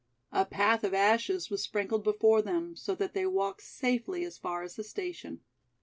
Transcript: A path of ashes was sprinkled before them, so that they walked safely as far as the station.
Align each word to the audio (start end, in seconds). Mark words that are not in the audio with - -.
A 0.31 0.45
path 0.47 0.83
of 0.83 0.95
ashes 0.95 1.51
was 1.51 1.61
sprinkled 1.61 2.03
before 2.03 2.41
them, 2.41 2.75
so 2.75 2.95
that 2.95 3.13
they 3.13 3.27
walked 3.27 3.61
safely 3.61 4.25
as 4.25 4.35
far 4.35 4.63
as 4.63 4.75
the 4.75 4.83
station. 4.83 5.41